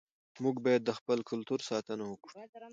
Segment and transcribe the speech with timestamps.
[0.43, 2.37] موږ باید د خپل کلتور ساتنه وکړو.